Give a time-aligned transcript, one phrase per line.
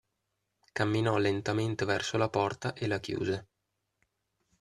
[0.71, 3.47] Camminò lentamente verso la porta e la chiuse.